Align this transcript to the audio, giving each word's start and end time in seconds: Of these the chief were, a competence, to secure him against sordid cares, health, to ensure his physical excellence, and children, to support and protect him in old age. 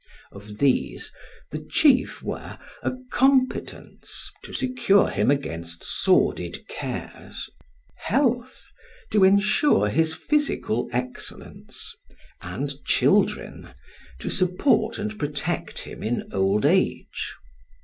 Of 0.31 0.57
these 0.57 1.13
the 1.51 1.59
chief 1.69 2.23
were, 2.23 2.57
a 2.81 2.93
competence, 3.11 4.31
to 4.43 4.51
secure 4.51 5.11
him 5.11 5.29
against 5.29 5.83
sordid 5.83 6.67
cares, 6.67 7.51
health, 7.97 8.65
to 9.11 9.23
ensure 9.23 9.89
his 9.89 10.15
physical 10.15 10.89
excellence, 10.91 11.93
and 12.41 12.83
children, 12.83 13.75
to 14.17 14.27
support 14.31 14.97
and 14.97 15.19
protect 15.19 15.81
him 15.81 16.01
in 16.01 16.27
old 16.33 16.65
age. 16.65 17.35